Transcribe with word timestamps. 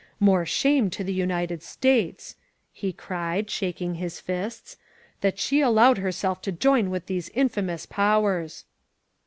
More 0.19 0.47
shame 0.47 0.89
to 0.97 1.03
the 1.03 1.13
United 1.13 1.61
States," 1.61 2.35
he 2.73 2.91
cried, 2.91 3.51
shaking 3.51 3.93
his 3.93 4.19
fists, 4.19 4.75
^Hhat 5.21 5.37
she 5.37 5.61
allowed 5.61 5.99
herself 5.99 6.41
to 6.41 6.51
join 6.51 6.89
with 6.89 7.05
these 7.05 7.29
infamous 7.35 7.85
Powers 7.85 8.65